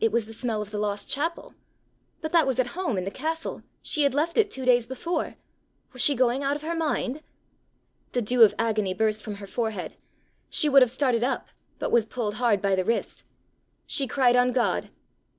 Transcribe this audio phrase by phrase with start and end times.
[0.00, 1.54] It was the smell of the lost chapel!
[2.22, 3.62] But that was at home in the castle!
[3.82, 5.34] she had left it two days before!
[5.92, 7.22] Was she going out of her mind?
[8.12, 9.96] The dew of agony burst from her forehead.
[10.48, 13.24] She would have started up, but was pulled hard by the wrist!
[13.86, 14.88] She cried on God.